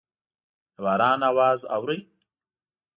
د 0.73 0.75
باران 0.85 1.19
اواز 1.29 1.59
اورئ 1.75 1.99